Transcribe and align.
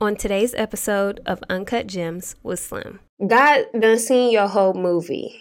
on 0.00 0.16
today's 0.16 0.54
episode 0.54 1.20
of 1.26 1.42
Uncut 1.50 1.86
Gems 1.86 2.34
with 2.42 2.58
Slim. 2.58 3.00
God 3.26 3.66
done 3.78 3.98
seen 3.98 4.32
your 4.32 4.48
whole 4.48 4.72
movie. 4.72 5.38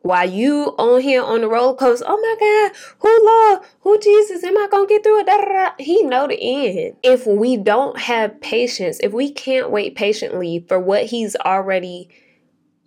While 0.00 0.28
you 0.28 0.74
on 0.78 1.00
here 1.00 1.22
on 1.22 1.42
the 1.42 1.48
roller 1.48 1.76
coaster, 1.76 2.06
oh 2.08 2.16
my 2.16 2.36
God, 2.40 2.76
who 2.98 3.26
Lord, 3.26 3.60
who 3.80 3.98
Jesus, 4.00 4.42
am 4.42 4.58
I 4.58 4.66
gonna 4.68 4.86
get 4.86 5.04
through 5.04 5.20
it? 5.20 5.26
Da, 5.26 5.36
da, 5.36 5.44
da. 5.44 5.70
He 5.78 6.02
know 6.02 6.26
the 6.26 6.38
end. 6.40 6.96
If 7.02 7.26
we 7.26 7.56
don't 7.56 7.98
have 8.00 8.40
patience, 8.40 8.98
if 9.00 9.12
we 9.12 9.30
can't 9.30 9.70
wait 9.70 9.94
patiently 9.94 10.64
for 10.66 10.80
what 10.80 11.04
He's 11.04 11.36
already 11.36 12.08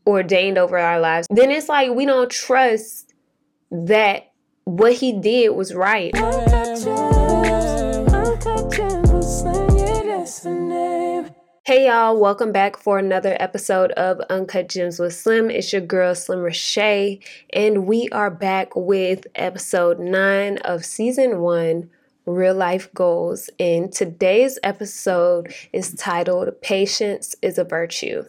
ordained 0.05 0.57
over 0.57 0.77
our 0.77 0.99
lives, 0.99 1.27
then 1.29 1.51
it's 1.51 1.69
like 1.69 1.91
we 1.91 2.05
don't 2.05 2.29
trust 2.29 3.13
that 3.71 4.31
what 4.65 4.93
He 4.93 5.13
did 5.13 5.49
was 5.49 5.73
right. 5.73 6.11
Hey 11.65 11.87
y'all, 11.87 12.15
welcome 12.19 12.51
back 12.51 12.77
for 12.77 12.99
another 12.99 13.35
episode 13.39 13.89
of 13.93 14.19
Uncut 14.29 14.69
Gems 14.69 14.99
with 14.99 15.15
Slim. 15.15 15.49
It's 15.49 15.73
your 15.73 15.81
girl 15.81 16.13
Slim 16.13 16.41
Rashay, 16.41 17.25
and 17.53 17.87
we 17.87 18.07
are 18.11 18.29
back 18.29 18.75
with 18.75 19.25
episode 19.33 19.97
9 19.97 20.59
of 20.59 20.85
season 20.85 21.39
1 21.39 21.89
Real 22.27 22.53
Life 22.53 22.93
Goals. 22.93 23.49
And 23.59 23.91
today's 23.91 24.59
episode 24.61 25.55
is 25.73 25.95
titled 25.95 26.61
Patience 26.61 27.35
is 27.41 27.57
a 27.57 27.63
Virtue. 27.63 28.25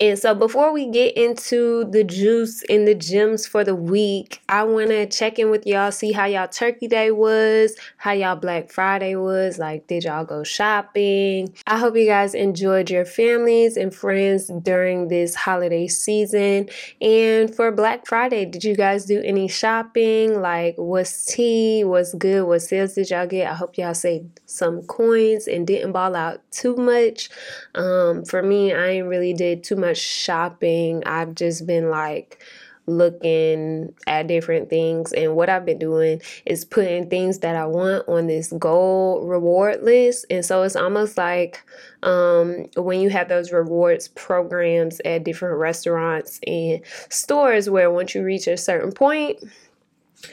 And 0.00 0.18
so, 0.18 0.34
before 0.34 0.72
we 0.72 0.86
get 0.86 1.14
into 1.14 1.84
the 1.84 2.02
juice 2.04 2.62
and 2.70 2.88
the 2.88 2.94
gems 2.94 3.46
for 3.46 3.64
the 3.64 3.74
week, 3.74 4.40
I 4.48 4.64
want 4.64 4.88
to 4.88 5.06
check 5.06 5.38
in 5.38 5.50
with 5.50 5.66
y'all, 5.66 5.92
see 5.92 6.12
how 6.12 6.24
y'all 6.24 6.48
Turkey 6.48 6.88
Day 6.88 7.10
was, 7.10 7.76
how 7.98 8.12
y'all 8.12 8.36
Black 8.36 8.70
Friday 8.70 9.14
was. 9.16 9.58
Like, 9.58 9.86
did 9.88 10.04
y'all 10.04 10.24
go 10.24 10.42
shopping? 10.42 11.54
I 11.66 11.78
hope 11.78 11.96
you 11.96 12.06
guys 12.06 12.34
enjoyed 12.34 12.88
your 12.88 13.04
families 13.04 13.76
and 13.76 13.94
friends 13.94 14.50
during 14.62 15.08
this 15.08 15.34
holiday 15.34 15.86
season. 15.86 16.70
And 17.02 17.54
for 17.54 17.70
Black 17.70 18.06
Friday, 18.06 18.46
did 18.46 18.64
you 18.64 18.74
guys 18.74 19.04
do 19.04 19.20
any 19.22 19.48
shopping? 19.48 20.40
Like, 20.40 20.76
what's 20.78 21.26
tea? 21.26 21.84
What's 21.84 22.14
good? 22.14 22.44
What 22.44 22.62
sales 22.62 22.94
did 22.94 23.10
y'all 23.10 23.26
get? 23.26 23.50
I 23.50 23.54
hope 23.54 23.76
y'all 23.76 23.92
saved 23.92 24.40
some 24.46 24.82
coins 24.82 25.46
and 25.46 25.66
didn't 25.66 25.92
ball 25.92 26.16
out 26.16 26.40
too 26.50 26.76
much. 26.76 27.28
Um, 27.74 28.24
for 28.24 28.42
me, 28.42 28.72
I 28.72 28.88
ain't 28.88 29.06
really 29.08 29.34
did 29.40 29.64
too 29.64 29.76
much 29.76 29.96
shopping. 29.96 31.02
I've 31.06 31.34
just 31.34 31.66
been 31.66 31.88
like 31.88 32.42
looking 32.86 33.94
at 34.06 34.26
different 34.26 34.68
things 34.68 35.12
and 35.12 35.34
what 35.34 35.48
I've 35.48 35.64
been 35.64 35.78
doing 35.78 36.20
is 36.44 36.64
putting 36.64 37.08
things 37.08 37.38
that 37.38 37.56
I 37.56 37.64
want 37.64 38.06
on 38.08 38.26
this 38.26 38.52
goal 38.58 39.24
reward 39.24 39.82
list 39.82 40.26
and 40.28 40.44
so 40.44 40.62
it's 40.62 40.74
almost 40.76 41.16
like 41.16 41.62
um, 42.02 42.66
when 42.76 43.00
you 43.00 43.08
have 43.10 43.28
those 43.28 43.52
rewards 43.52 44.08
programs 44.08 45.00
at 45.04 45.24
different 45.24 45.58
restaurants 45.58 46.40
and 46.46 46.80
stores 47.10 47.70
where 47.70 47.90
once 47.90 48.14
you 48.14 48.24
reach 48.24 48.48
a 48.48 48.56
certain 48.56 48.92
point 48.92 49.38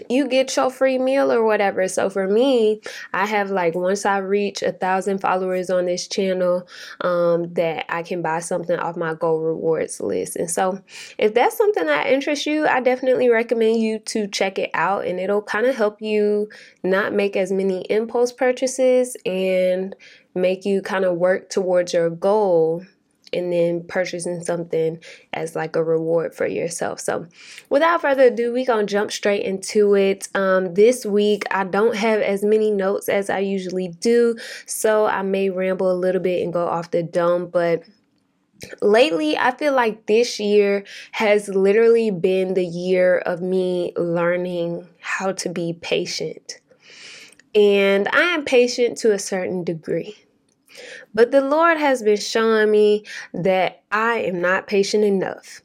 you 0.09 0.27
get 0.27 0.55
your 0.55 0.69
free 0.69 0.97
meal 0.97 1.31
or 1.31 1.43
whatever. 1.43 1.87
So 1.87 2.09
for 2.09 2.27
me, 2.27 2.81
I 3.13 3.25
have 3.25 3.51
like 3.51 3.75
once 3.75 4.05
I 4.05 4.17
reach 4.17 4.61
a 4.61 4.71
thousand 4.71 5.19
followers 5.19 5.69
on 5.69 5.85
this 5.85 6.07
channel, 6.07 6.67
um, 7.01 7.53
that 7.53 7.85
I 7.89 8.03
can 8.03 8.21
buy 8.21 8.39
something 8.39 8.77
off 8.77 8.97
my 8.97 9.13
goal 9.13 9.39
Rewards 9.39 9.99
list. 10.01 10.35
And 10.35 10.49
so 10.49 10.81
if 11.17 11.33
that's 11.33 11.57
something 11.57 11.85
that 11.85 12.07
interests 12.07 12.45
you, 12.45 12.67
I 12.67 12.81
definitely 12.81 13.29
recommend 13.29 13.79
you 13.79 13.99
to 13.99 14.27
check 14.27 14.59
it 14.59 14.71
out 14.73 15.05
and 15.05 15.19
it'll 15.19 15.41
kind 15.41 15.65
of 15.65 15.75
help 15.75 16.01
you 16.01 16.49
not 16.83 17.13
make 17.13 17.35
as 17.35 17.51
many 17.51 17.81
impulse 17.89 18.31
purchases 18.31 19.15
and 19.25 19.95
make 20.35 20.65
you 20.65 20.81
kind 20.81 21.05
of 21.05 21.17
work 21.17 21.49
towards 21.49 21.93
your 21.93 22.09
goal 22.09 22.83
and 23.33 23.51
then 23.51 23.83
purchasing 23.87 24.43
something 24.43 24.99
as 25.33 25.55
like 25.55 25.75
a 25.75 25.83
reward 25.83 26.33
for 26.33 26.47
yourself. 26.47 26.99
So, 26.99 27.27
without 27.69 28.01
further 28.01 28.23
ado, 28.23 28.53
we 28.53 28.65
gonna 28.65 28.85
jump 28.85 29.11
straight 29.11 29.43
into 29.43 29.95
it. 29.95 30.27
Um, 30.35 30.73
this 30.73 31.05
week, 31.05 31.43
I 31.51 31.63
don't 31.63 31.95
have 31.95 32.21
as 32.21 32.43
many 32.43 32.71
notes 32.71 33.09
as 33.09 33.29
I 33.29 33.39
usually 33.39 33.89
do, 33.89 34.35
so 34.65 35.05
I 35.05 35.21
may 35.21 35.49
ramble 35.49 35.91
a 35.91 35.93
little 35.93 36.21
bit 36.21 36.43
and 36.43 36.53
go 36.53 36.67
off 36.67 36.91
the 36.91 37.03
dome, 37.03 37.47
but 37.47 37.83
lately 38.81 39.37
i 39.37 39.55
feel 39.55 39.73
like 39.73 40.05
this 40.05 40.39
year 40.39 40.83
has 41.11 41.47
literally 41.47 42.09
been 42.09 42.53
the 42.53 42.65
year 42.65 43.19
of 43.19 43.41
me 43.41 43.93
learning 43.97 44.87
how 44.99 45.31
to 45.31 45.49
be 45.49 45.73
patient 45.81 46.59
and 47.53 48.07
i 48.09 48.21
am 48.21 48.43
patient 48.43 48.97
to 48.97 49.11
a 49.11 49.19
certain 49.19 49.63
degree 49.63 50.15
but 51.13 51.31
the 51.31 51.41
Lord 51.41 51.77
has 51.77 52.03
been 52.03 52.17
showing 52.17 52.71
me 52.71 53.05
that 53.33 53.83
I 53.91 54.19
am 54.19 54.41
not 54.41 54.67
patient 54.67 55.03
enough. 55.03 55.61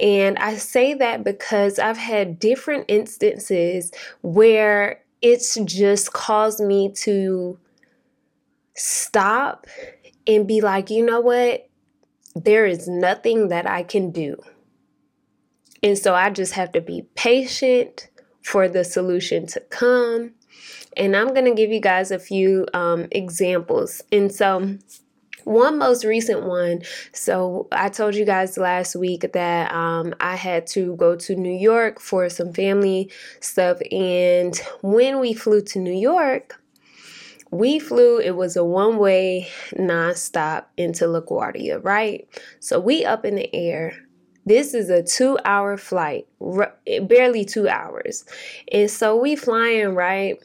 And 0.00 0.38
I 0.38 0.56
say 0.56 0.94
that 0.94 1.24
because 1.24 1.78
I've 1.78 1.98
had 1.98 2.38
different 2.38 2.86
instances 2.88 3.92
where 4.22 5.02
it's 5.20 5.56
just 5.64 6.12
caused 6.12 6.60
me 6.60 6.92
to 6.92 7.58
stop 8.74 9.66
and 10.26 10.46
be 10.46 10.60
like, 10.60 10.90
you 10.90 11.04
know 11.04 11.20
what? 11.20 11.68
There 12.34 12.66
is 12.66 12.88
nothing 12.88 13.48
that 13.48 13.68
I 13.68 13.82
can 13.82 14.10
do. 14.10 14.36
And 15.82 15.98
so 15.98 16.14
I 16.14 16.30
just 16.30 16.52
have 16.54 16.72
to 16.72 16.80
be 16.80 17.06
patient 17.14 18.08
for 18.42 18.68
the 18.68 18.84
solution 18.84 19.46
to 19.48 19.60
come 19.60 20.32
and 20.96 21.16
I'm 21.16 21.28
going 21.28 21.46
to 21.46 21.54
give 21.54 21.70
you 21.70 21.80
guys 21.80 22.10
a 22.10 22.18
few 22.18 22.66
um, 22.74 23.08
examples. 23.10 24.02
And 24.12 24.32
so, 24.32 24.78
one 25.44 25.76
most 25.76 26.04
recent 26.04 26.44
one. 26.44 26.82
So, 27.12 27.68
I 27.72 27.88
told 27.88 28.14
you 28.14 28.24
guys 28.24 28.56
last 28.56 28.94
week 28.94 29.32
that 29.32 29.72
um, 29.72 30.14
I 30.20 30.36
had 30.36 30.66
to 30.68 30.94
go 30.96 31.16
to 31.16 31.34
New 31.34 31.52
York 31.52 32.00
for 32.00 32.28
some 32.28 32.52
family 32.52 33.10
stuff. 33.40 33.78
And 33.90 34.56
when 34.82 35.20
we 35.20 35.34
flew 35.34 35.62
to 35.62 35.78
New 35.78 35.94
York, 35.94 36.60
we 37.50 37.78
flew, 37.78 38.18
it 38.18 38.36
was 38.36 38.56
a 38.56 38.64
one 38.64 38.98
way 38.98 39.48
nonstop 39.74 40.66
into 40.76 41.04
LaGuardia, 41.04 41.82
right? 41.84 42.28
So, 42.60 42.78
we 42.78 43.04
up 43.04 43.24
in 43.24 43.36
the 43.36 43.54
air. 43.54 43.94
This 44.44 44.74
is 44.74 44.90
a 44.90 45.02
two 45.02 45.38
hour 45.44 45.76
flight, 45.76 46.26
barely 47.02 47.44
two 47.44 47.68
hours. 47.68 48.24
And 48.72 48.90
so 48.90 49.16
we 49.16 49.36
flying, 49.36 49.94
right? 49.94 50.36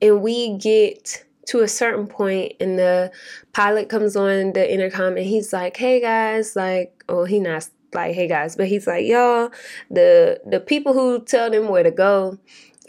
And 0.00 0.22
we 0.22 0.56
get 0.58 1.24
to 1.46 1.60
a 1.60 1.68
certain 1.68 2.06
point 2.06 2.52
and 2.60 2.78
the 2.78 3.10
pilot 3.52 3.88
comes 3.88 4.16
on 4.16 4.52
the 4.52 4.72
intercom 4.72 5.16
and 5.16 5.26
he's 5.26 5.52
like 5.52 5.76
hey 5.76 6.00
guys 6.00 6.56
like 6.56 7.04
oh 7.08 7.24
he 7.24 7.38
not 7.38 7.68
like 7.94 8.14
hey 8.14 8.26
guys 8.26 8.56
but 8.56 8.66
he's 8.66 8.86
like 8.86 9.06
y'all 9.06 9.50
the 9.90 10.40
the 10.44 10.58
people 10.58 10.92
who 10.92 11.22
tell 11.24 11.50
them 11.50 11.68
where 11.68 11.84
to 11.84 11.90
go 11.90 12.36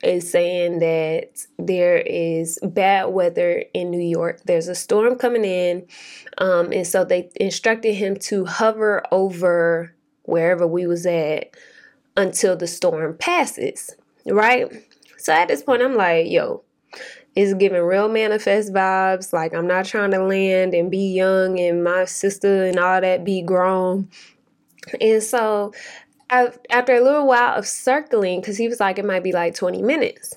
is 0.03 0.29
saying 0.29 0.79
that 0.79 1.45
there 1.57 1.97
is 1.97 2.59
bad 2.63 3.05
weather 3.05 3.63
in 3.73 3.89
New 3.89 4.01
York. 4.01 4.41
There's 4.45 4.67
a 4.67 4.75
storm 4.75 5.17
coming 5.17 5.45
in. 5.45 5.85
Um, 6.37 6.71
and 6.71 6.85
so 6.85 7.03
they 7.03 7.29
instructed 7.35 7.93
him 7.93 8.15
to 8.17 8.45
hover 8.45 9.03
over 9.11 9.93
wherever 10.23 10.67
we 10.67 10.85
was 10.87 11.05
at 11.05 11.55
until 12.15 12.55
the 12.55 12.67
storm 12.67 13.17
passes. 13.17 13.95
Right? 14.25 14.71
So 15.17 15.33
at 15.33 15.47
this 15.47 15.63
point 15.63 15.81
I'm 15.81 15.95
like, 15.95 16.29
yo, 16.29 16.63
it's 17.37 17.53
giving 17.53 17.83
real 17.83 18.09
manifest 18.09 18.73
vibes. 18.73 19.31
Like 19.31 19.53
I'm 19.53 19.67
not 19.67 19.85
trying 19.85 20.09
to 20.09 20.23
land 20.23 20.73
and 20.73 20.89
be 20.89 21.13
young 21.13 21.59
and 21.59 21.83
my 21.83 22.05
sister 22.05 22.65
and 22.65 22.79
all 22.79 22.99
that 22.99 23.23
be 23.23 23.43
grown. 23.43 24.09
And 24.99 25.21
so 25.21 25.71
after 26.31 26.95
a 26.95 26.99
little 26.99 27.27
while 27.27 27.55
of 27.55 27.67
circling, 27.67 28.41
because 28.41 28.57
he 28.57 28.67
was 28.67 28.79
like, 28.79 28.97
it 28.97 29.05
might 29.05 29.23
be 29.23 29.33
like 29.33 29.53
20 29.53 29.83
minutes, 29.83 30.33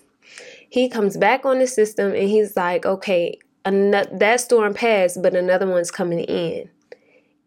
he 0.68 0.90
comes 0.90 1.16
back 1.16 1.46
on 1.46 1.58
the 1.58 1.66
system 1.66 2.12
and 2.12 2.28
he's 2.28 2.54
like, 2.54 2.84
okay, 2.84 3.38
that 3.64 4.40
storm 4.40 4.74
passed, 4.74 5.22
but 5.22 5.34
another 5.34 5.66
one's 5.66 5.90
coming 5.90 6.20
in. 6.20 6.68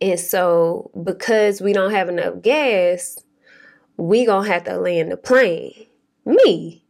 And 0.02 0.20
so 0.20 0.90
because 1.04 1.62
we 1.62 1.74
don't 1.74 1.92
have 1.92 2.10
enough 2.10 2.42
gas, 2.42 3.24
we 3.98 4.26
gonna 4.26 4.48
have 4.48 4.64
to 4.64 4.78
land 4.78 5.12
the 5.12 5.18
plane. 5.18 5.86
Me, 6.26 6.83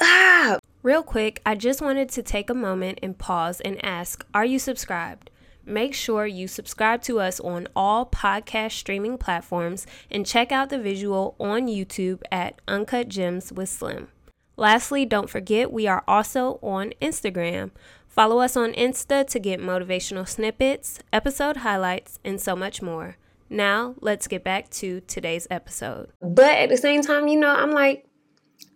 Ah! 0.00 0.58
Real 0.82 1.02
quick, 1.02 1.42
I 1.44 1.54
just 1.54 1.82
wanted 1.82 2.08
to 2.10 2.22
take 2.22 2.48
a 2.48 2.54
moment 2.54 3.00
and 3.02 3.18
pause 3.18 3.60
and 3.60 3.84
ask 3.84 4.24
Are 4.32 4.44
you 4.44 4.58
subscribed? 4.58 5.30
Make 5.66 5.94
sure 5.94 6.26
you 6.26 6.48
subscribe 6.48 7.02
to 7.02 7.20
us 7.20 7.38
on 7.38 7.68
all 7.76 8.06
podcast 8.06 8.72
streaming 8.72 9.18
platforms 9.18 9.86
and 10.10 10.26
check 10.26 10.50
out 10.50 10.70
the 10.70 10.78
visual 10.78 11.36
on 11.38 11.66
YouTube 11.66 12.22
at 12.32 12.60
Uncut 12.66 13.08
Gems 13.08 13.52
with 13.52 13.68
Slim. 13.68 14.08
Lastly, 14.56 15.06
don't 15.06 15.30
forget 15.30 15.72
we 15.72 15.86
are 15.86 16.02
also 16.08 16.58
on 16.62 16.92
Instagram. 17.00 17.70
Follow 18.08 18.40
us 18.40 18.56
on 18.56 18.72
Insta 18.72 19.26
to 19.28 19.38
get 19.38 19.60
motivational 19.60 20.28
snippets, 20.28 20.98
episode 21.12 21.58
highlights, 21.58 22.18
and 22.24 22.40
so 22.40 22.56
much 22.56 22.82
more. 22.82 23.16
Now, 23.48 23.94
let's 24.00 24.26
get 24.26 24.44
back 24.44 24.70
to 24.70 25.00
today's 25.02 25.46
episode. 25.50 26.10
But 26.20 26.56
at 26.56 26.68
the 26.68 26.76
same 26.76 27.02
time, 27.02 27.28
you 27.28 27.38
know, 27.38 27.54
I'm 27.54 27.70
like, 27.70 28.06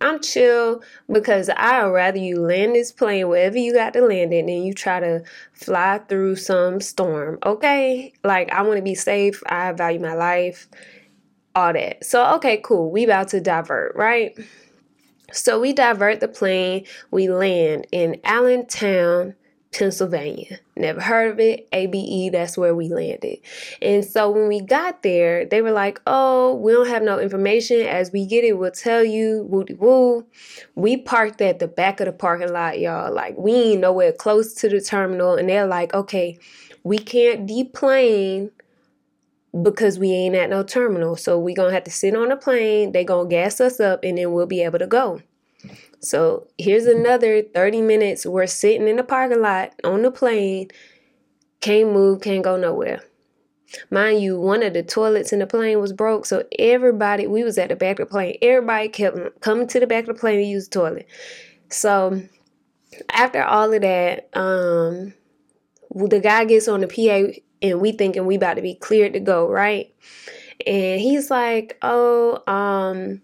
I'm 0.01 0.21
chill 0.21 0.81
because 1.11 1.49
I'd 1.49 1.85
rather 1.87 2.17
you 2.17 2.41
land 2.41 2.75
this 2.75 2.91
plane 2.91 3.27
wherever 3.27 3.57
you 3.57 3.73
got 3.73 3.93
to 3.93 4.01
land 4.01 4.33
it 4.33 4.45
than 4.45 4.63
you 4.63 4.73
try 4.73 4.99
to 4.99 5.23
fly 5.53 5.99
through 6.09 6.35
some 6.35 6.81
storm. 6.81 7.39
Okay? 7.45 8.13
Like 8.23 8.51
I 8.51 8.61
want 8.63 8.77
to 8.77 8.83
be 8.83 8.95
safe. 8.95 9.41
I 9.47 9.71
value 9.71 9.99
my 9.99 10.13
life. 10.13 10.67
All 11.55 11.71
that. 11.71 12.03
So 12.03 12.35
okay, 12.35 12.57
cool. 12.57 12.91
We 12.91 13.05
about 13.05 13.29
to 13.29 13.39
divert, 13.39 13.95
right? 13.95 14.37
So 15.31 15.59
we 15.59 15.73
divert 15.73 16.19
the 16.19 16.27
plane. 16.27 16.85
We 17.11 17.29
land 17.29 17.87
in 17.91 18.19
Allentown, 18.23 19.35
Pennsylvania. 19.77 20.59
Never 20.77 21.01
heard 21.01 21.31
of 21.31 21.39
it. 21.39 21.67
ABE, 21.73 22.31
that's 22.31 22.57
where 22.57 22.73
we 22.73 22.87
landed. 22.87 23.39
And 23.81 24.05
so 24.05 24.31
when 24.31 24.47
we 24.47 24.61
got 24.61 25.03
there, 25.03 25.45
they 25.45 25.61
were 25.61 25.71
like, 25.71 25.99
oh, 26.07 26.55
we 26.55 26.71
don't 26.71 26.87
have 26.87 27.03
no 27.03 27.19
information. 27.19 27.81
As 27.81 28.11
we 28.11 28.25
get 28.25 28.45
it, 28.45 28.57
we'll 28.57 28.71
tell 28.71 29.03
you. 29.03 29.45
Woo 29.49 29.65
woo. 29.77 30.25
We 30.75 30.97
parked 30.97 31.41
at 31.41 31.59
the 31.59 31.67
back 31.67 31.99
of 31.99 32.05
the 32.05 32.13
parking 32.13 32.53
lot, 32.53 32.79
y'all. 32.79 33.13
Like, 33.13 33.37
we 33.37 33.53
ain't 33.53 33.81
nowhere 33.81 34.13
close 34.13 34.53
to 34.55 34.69
the 34.69 34.79
terminal. 34.79 35.35
And 35.35 35.49
they're 35.49 35.67
like, 35.67 35.93
okay, 35.93 36.39
we 36.83 36.97
can't 36.97 37.45
deplane 37.45 38.51
because 39.61 39.99
we 39.99 40.11
ain't 40.11 40.35
at 40.35 40.49
no 40.49 40.63
terminal. 40.63 41.15
So 41.17 41.37
we 41.37 41.53
gonna 41.53 41.73
have 41.73 41.83
to 41.85 41.91
sit 41.91 42.15
on 42.15 42.31
a 42.31 42.37
plane. 42.37 42.93
They 42.93 43.03
gonna 43.03 43.29
gas 43.29 43.59
us 43.59 43.79
up 43.79 44.03
and 44.03 44.17
then 44.17 44.31
we'll 44.31 44.45
be 44.45 44.61
able 44.63 44.79
to 44.79 44.87
go. 44.87 45.21
So 46.01 46.47
here's 46.57 46.85
another 46.85 47.41
30 47.41 47.81
minutes. 47.81 48.25
We're 48.25 48.47
sitting 48.47 48.87
in 48.87 48.97
the 48.97 49.03
parking 49.03 49.41
lot 49.41 49.73
on 49.83 50.01
the 50.01 50.11
plane. 50.11 50.69
Can't 51.61 51.91
move, 51.91 52.21
can't 52.21 52.43
go 52.43 52.57
nowhere. 52.57 53.01
Mind 53.89 54.21
you, 54.21 54.39
one 54.39 54.63
of 54.63 54.73
the 54.73 54.83
toilets 54.83 55.33
in 55.33 55.39
the 55.39 55.47
plane 55.47 55.79
was 55.79 55.93
broke. 55.93 56.25
So 56.25 56.43
everybody, 56.59 57.27
we 57.27 57.43
was 57.43 57.57
at 57.57 57.69
the 57.69 57.75
back 57.75 57.99
of 57.99 58.07
the 58.07 58.11
plane. 58.11 58.37
Everybody 58.41 58.89
kept 58.89 59.41
coming 59.41 59.67
to 59.67 59.79
the 59.79 59.87
back 59.87 60.07
of 60.07 60.15
the 60.15 60.19
plane 60.19 60.39
to 60.39 60.45
use 60.45 60.67
the 60.67 60.79
toilet. 60.79 61.07
So 61.69 62.21
after 63.09 63.43
all 63.43 63.73
of 63.73 63.81
that, 63.81 64.29
um, 64.33 65.13
the 65.91 66.19
guy 66.19 66.45
gets 66.45 66.67
on 66.67 66.81
the 66.81 66.87
PA 66.87 67.39
and 67.61 67.81
we 67.81 67.91
thinking 67.91 68.25
we 68.25 68.35
about 68.35 68.55
to 68.55 68.61
be 68.61 68.75
cleared 68.75 69.13
to 69.13 69.19
go, 69.19 69.49
right? 69.49 69.93
And 70.65 71.01
he's 71.01 71.29
like, 71.29 71.77
oh, 71.81 72.43
um, 72.47 73.21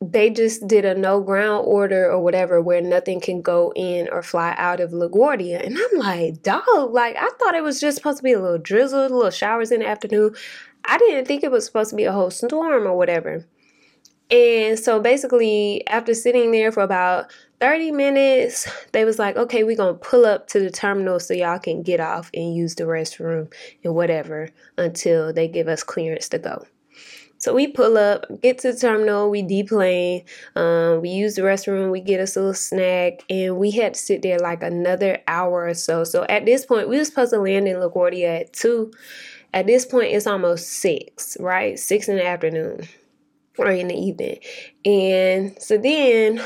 they 0.00 0.30
just 0.30 0.66
did 0.68 0.84
a 0.84 0.94
no 0.94 1.20
ground 1.20 1.64
order 1.66 2.10
or 2.10 2.20
whatever 2.20 2.62
where 2.62 2.80
nothing 2.80 3.20
can 3.20 3.42
go 3.42 3.72
in 3.74 4.08
or 4.10 4.22
fly 4.22 4.54
out 4.56 4.80
of 4.80 4.92
LaGuardia. 4.92 5.64
And 5.64 5.76
I'm 5.76 5.98
like, 5.98 6.42
dog, 6.42 6.92
like 6.92 7.16
I 7.16 7.28
thought 7.38 7.56
it 7.56 7.64
was 7.64 7.80
just 7.80 7.96
supposed 7.96 8.18
to 8.18 8.22
be 8.22 8.32
a 8.32 8.40
little 8.40 8.58
drizzle, 8.58 9.02
little 9.02 9.30
showers 9.30 9.72
in 9.72 9.80
the 9.80 9.88
afternoon. 9.88 10.34
I 10.84 10.98
didn't 10.98 11.26
think 11.26 11.42
it 11.42 11.50
was 11.50 11.66
supposed 11.66 11.90
to 11.90 11.96
be 11.96 12.04
a 12.04 12.12
whole 12.12 12.30
storm 12.30 12.86
or 12.86 12.96
whatever. 12.96 13.44
And 14.30 14.78
so 14.78 15.00
basically, 15.00 15.86
after 15.88 16.14
sitting 16.14 16.52
there 16.52 16.70
for 16.70 16.82
about 16.82 17.32
30 17.60 17.92
minutes, 17.92 18.70
they 18.92 19.04
was 19.04 19.18
like, 19.18 19.36
okay, 19.36 19.64
we're 19.64 19.76
to 19.76 19.94
pull 19.94 20.26
up 20.26 20.46
to 20.48 20.60
the 20.60 20.70
terminal 20.70 21.18
so 21.18 21.34
y'all 21.34 21.58
can 21.58 21.82
get 21.82 21.98
off 21.98 22.30
and 22.34 22.54
use 22.54 22.74
the 22.74 22.84
restroom 22.84 23.52
and 23.82 23.94
whatever 23.94 24.50
until 24.76 25.32
they 25.32 25.48
give 25.48 25.66
us 25.66 25.82
clearance 25.82 26.28
to 26.28 26.38
go. 26.38 26.66
So 27.38 27.54
we 27.54 27.68
pull 27.68 27.96
up, 27.96 28.26
get 28.42 28.58
to 28.58 28.72
the 28.72 28.78
terminal, 28.78 29.30
we 29.30 29.42
deplane, 29.42 30.24
um, 30.56 31.00
we 31.00 31.10
use 31.10 31.36
the 31.36 31.42
restroom, 31.42 31.90
we 31.90 32.00
get 32.00 32.20
us 32.20 32.36
a 32.36 32.40
little 32.40 32.54
snack, 32.54 33.24
and 33.30 33.56
we 33.56 33.70
had 33.70 33.94
to 33.94 34.00
sit 34.00 34.22
there 34.22 34.38
like 34.38 34.62
another 34.62 35.18
hour 35.28 35.66
or 35.66 35.74
so. 35.74 36.04
So 36.04 36.24
at 36.28 36.44
this 36.46 36.66
point, 36.66 36.88
we 36.88 36.98
were 36.98 37.04
supposed 37.04 37.32
to 37.32 37.38
land 37.38 37.68
in 37.68 37.76
LaGuardia 37.76 38.40
at 38.40 38.52
two. 38.52 38.92
At 39.54 39.66
this 39.66 39.86
point, 39.86 40.12
it's 40.12 40.26
almost 40.26 40.68
six, 40.68 41.36
right? 41.40 41.78
Six 41.78 42.08
in 42.08 42.16
the 42.16 42.26
afternoon 42.26 42.86
or 43.56 43.70
in 43.70 43.88
the 43.88 43.94
evening. 43.94 44.40
And 44.84 45.60
so 45.60 45.78
then 45.78 46.44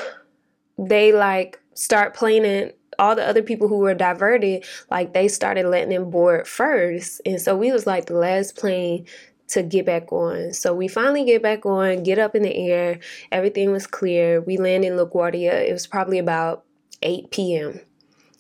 they 0.79 1.13
like 1.13 1.59
start 1.75 2.15
playing 2.15 2.73
all 2.99 3.17
the 3.17 3.27
other 3.27 3.43
people 3.43 3.69
who 3.69 3.79
were 3.79 3.95
diverted, 3.95 4.65
like 4.91 5.15
they 5.15 5.27
started 5.29 5.67
letting 5.67 5.89
them 5.89 6.11
board 6.11 6.47
first. 6.47 7.21
And 7.25 7.41
so 7.41 7.57
we 7.57 7.73
was 7.73 7.87
like 7.87 8.07
the 8.07 8.15
last 8.15 8.57
plane 8.57 9.07
to 9.49 9.63
get 9.63 9.87
back 9.87 10.13
on. 10.13 10.53
So 10.53 10.75
we 10.75 10.89
finally 10.89 11.25
get 11.25 11.43
back 11.43 11.67
on, 11.67 12.03
get 12.03 12.19
up 12.19 12.35
in 12.35 12.43
the 12.43 12.55
air. 12.55 12.99
Everything 13.31 13.71
was 13.71 13.87
clear. 13.87 14.41
We 14.41 14.57
land 14.57 14.85
in 14.85 14.95
LaGuardia. 14.95 15.69
It 15.69 15.73
was 15.73 15.87
probably 15.87 16.19
about 16.19 16.65
8 17.03 17.31
p.m. 17.31 17.81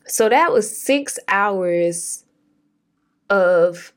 So 0.06 0.28
that 0.28 0.52
was 0.52 0.80
six 0.80 1.18
hours 1.28 2.24
of 3.30 3.92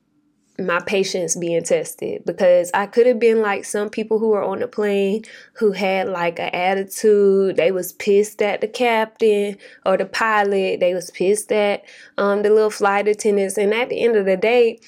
my 0.58 0.80
patience 0.80 1.36
being 1.36 1.64
tested 1.64 2.24
because 2.26 2.72
I 2.74 2.86
could 2.86 3.08
have 3.08 3.20
been 3.20 3.42
like 3.42 3.66
some 3.66 3.90
people 3.90 4.20
who 4.20 4.30
were 4.30 4.44
on 4.44 4.60
the 4.60 4.68
plane 4.68 5.24
who 5.54 5.74
had 5.74 6.08
like 6.08 6.40
an 6.40 6.50
attitude. 6.54 7.58
They 7.58 7.72
was 7.72 7.92
pissed 7.94 8.42
at 8.42 8.62
the 8.62 8.68
captain 8.68 9.58
or 9.86 9.98
the 9.98 10.06
pilot. 10.06 10.80
They 10.80 10.94
was 10.94 11.12
pissed 11.12 11.52
at 11.52 11.84
um, 12.18 12.44
the 12.44 12.50
little 12.50 12.70
flight 12.70 13.08
attendants. 13.08 13.58
And 13.58 13.74
at 13.74 13.90
the 13.90 14.02
end 14.02 14.16
of 14.16 14.26
the 14.26 14.38
day, 14.38 14.80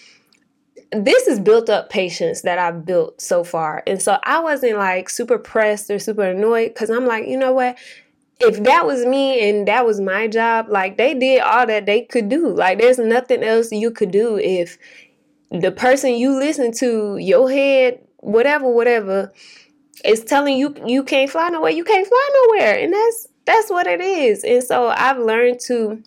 this 0.91 1.27
is 1.27 1.39
built 1.39 1.69
up 1.69 1.89
patience 1.89 2.41
that 2.41 2.59
I've 2.59 2.85
built 2.85 3.21
so 3.21 3.43
far. 3.43 3.83
And 3.85 4.01
so 4.01 4.19
I 4.23 4.39
wasn't 4.39 4.77
like 4.77 5.09
super 5.09 5.37
pressed 5.37 5.89
or 5.89 5.99
super 5.99 6.23
annoyed 6.23 6.69
because 6.73 6.89
I'm 6.89 7.05
like, 7.05 7.27
you 7.27 7.37
know 7.37 7.51
what? 7.51 7.77
If 8.39 8.63
that 8.63 8.85
was 8.85 9.03
me 9.05 9.49
and 9.49 9.67
that 9.67 9.85
was 9.85 9.99
my 9.99 10.27
job, 10.27 10.67
like 10.69 10.97
they 10.97 11.13
did 11.13 11.41
all 11.41 11.65
that 11.65 11.85
they 11.85 12.01
could 12.01 12.29
do. 12.29 12.49
Like 12.49 12.79
there's 12.79 12.99
nothing 12.99 13.43
else 13.43 13.71
you 13.71 13.91
could 13.91 14.11
do 14.11 14.37
if 14.37 14.77
the 15.49 15.71
person 15.71 16.15
you 16.15 16.37
listen 16.37 16.71
to, 16.73 17.17
your 17.17 17.49
head, 17.49 17.99
whatever, 18.17 18.69
whatever, 18.69 19.33
is 20.05 20.23
telling 20.23 20.57
you 20.57 20.75
you 20.85 21.03
can't 21.03 21.31
fly 21.31 21.49
nowhere, 21.49 21.71
you 21.71 21.83
can't 21.83 22.07
fly 22.07 22.29
nowhere. 22.45 22.77
And 22.77 22.93
that's 22.93 23.27
that's 23.45 23.69
what 23.71 23.87
it 23.87 24.01
is. 24.01 24.43
And 24.43 24.63
so 24.63 24.89
I've 24.89 25.17
learned 25.17 25.59
to 25.67 26.03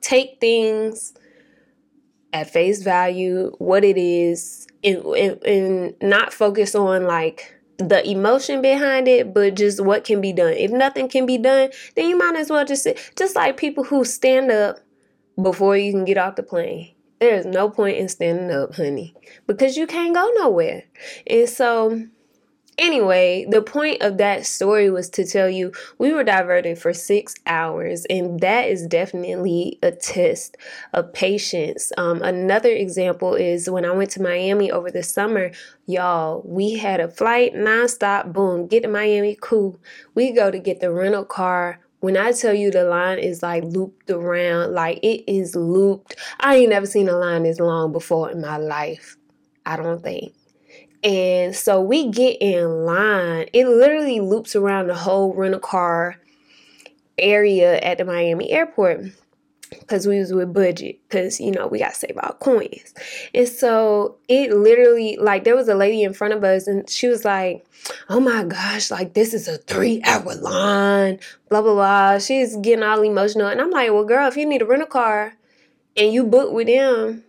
take 0.00 0.38
things 0.40 1.14
at 2.34 2.50
face 2.50 2.82
value, 2.82 3.52
what 3.58 3.84
it 3.84 3.96
is, 3.96 4.66
and, 4.82 4.98
and, 5.04 5.42
and 5.44 5.94
not 6.02 6.34
focus 6.34 6.74
on 6.74 7.04
like 7.04 7.54
the 7.78 8.06
emotion 8.08 8.60
behind 8.60 9.08
it, 9.08 9.32
but 9.32 9.54
just 9.54 9.82
what 9.82 10.04
can 10.04 10.20
be 10.20 10.32
done. 10.32 10.52
If 10.52 10.70
nothing 10.70 11.08
can 11.08 11.26
be 11.26 11.38
done, 11.38 11.70
then 11.96 12.08
you 12.08 12.18
might 12.18 12.36
as 12.36 12.50
well 12.50 12.64
just 12.64 12.82
sit. 12.82 13.12
Just 13.16 13.36
like 13.36 13.56
people 13.56 13.84
who 13.84 14.04
stand 14.04 14.50
up 14.50 14.78
before 15.40 15.76
you 15.76 15.92
can 15.92 16.04
get 16.04 16.18
off 16.18 16.36
the 16.36 16.42
plane. 16.42 16.90
There's 17.20 17.46
no 17.46 17.70
point 17.70 17.96
in 17.96 18.08
standing 18.08 18.50
up, 18.50 18.74
honey, 18.74 19.14
because 19.46 19.76
you 19.76 19.86
can't 19.86 20.14
go 20.14 20.30
nowhere. 20.36 20.82
And 21.26 21.48
so 21.48 22.04
Anyway, 22.76 23.46
the 23.48 23.62
point 23.62 24.02
of 24.02 24.18
that 24.18 24.44
story 24.44 24.90
was 24.90 25.08
to 25.08 25.24
tell 25.24 25.48
you 25.48 25.70
we 25.98 26.12
were 26.12 26.24
diverted 26.24 26.76
for 26.76 26.92
six 26.92 27.34
hours, 27.46 28.04
and 28.10 28.40
that 28.40 28.68
is 28.68 28.86
definitely 28.86 29.78
a 29.80 29.92
test 29.92 30.56
of 30.92 31.12
patience. 31.12 31.92
Um, 31.96 32.20
another 32.22 32.70
example 32.70 33.34
is 33.34 33.70
when 33.70 33.84
I 33.84 33.92
went 33.92 34.10
to 34.12 34.22
Miami 34.22 34.72
over 34.72 34.90
the 34.90 35.04
summer, 35.04 35.52
y'all, 35.86 36.42
we 36.44 36.74
had 36.74 36.98
a 36.98 37.08
flight 37.08 37.54
nonstop, 37.54 38.32
boom, 38.32 38.66
get 38.66 38.82
to 38.82 38.88
Miami, 38.88 39.36
cool. 39.40 39.78
We 40.16 40.32
go 40.32 40.50
to 40.50 40.58
get 40.58 40.80
the 40.80 40.90
rental 40.92 41.24
car. 41.24 41.80
When 42.00 42.16
I 42.16 42.32
tell 42.32 42.54
you 42.54 42.70
the 42.70 42.84
line 42.84 43.18
is 43.18 43.42
like 43.42 43.62
looped 43.64 44.10
around, 44.10 44.74
like 44.74 44.98
it 45.02 45.30
is 45.30 45.54
looped. 45.54 46.16
I 46.40 46.56
ain't 46.56 46.70
never 46.70 46.86
seen 46.86 47.08
a 47.08 47.16
line 47.16 47.44
this 47.44 47.60
long 47.60 47.92
before 47.92 48.30
in 48.30 48.40
my 48.40 48.56
life. 48.56 49.16
I 49.64 49.76
don't 49.76 50.02
think. 50.02 50.34
And 51.04 51.54
so 51.54 51.82
we 51.82 52.08
get 52.08 52.38
in 52.40 52.86
line. 52.86 53.46
It 53.52 53.68
literally 53.68 54.20
loops 54.20 54.56
around 54.56 54.86
the 54.86 54.94
whole 54.94 55.34
rental 55.34 55.60
car 55.60 56.16
area 57.18 57.78
at 57.80 57.98
the 57.98 58.04
Miami 58.04 58.50
airport 58.50 59.04
because 59.70 60.06
we 60.06 60.18
was 60.18 60.32
with 60.32 60.52
budget 60.52 60.98
because 61.08 61.40
you 61.40 61.50
know 61.50 61.66
we 61.66 61.78
got 61.78 61.90
to 61.90 61.94
save 61.94 62.16
our 62.18 62.32
coins. 62.34 62.94
And 63.34 63.48
so 63.48 64.16
it 64.28 64.50
literally 64.52 65.16
like 65.16 65.44
there 65.44 65.56
was 65.56 65.68
a 65.68 65.74
lady 65.74 66.02
in 66.02 66.14
front 66.14 66.34
of 66.34 66.42
us 66.42 66.66
and 66.66 66.88
she 66.88 67.08
was 67.08 67.24
like 67.24 67.66
oh 68.08 68.20
my 68.20 68.44
gosh 68.44 68.90
like 68.90 69.14
this 69.14 69.34
is 69.34 69.48
a 69.48 69.58
three 69.58 70.00
hour 70.04 70.34
line 70.36 71.18
blah 71.48 71.62
blah 71.62 71.74
blah. 71.74 72.18
She's 72.18 72.56
getting 72.56 72.84
all 72.84 73.02
emotional. 73.02 73.48
And 73.48 73.60
i'm 73.60 73.70
like 73.70 73.90
well 73.90 74.04
girl 74.04 74.28
if 74.28 74.36
you 74.36 74.46
need 74.46 74.62
a 74.62 74.66
rental 74.66 74.88
car 74.88 75.34
and 75.96 76.12
you 76.12 76.24
book 76.24 76.52
with 76.52 76.66
them 76.66 77.24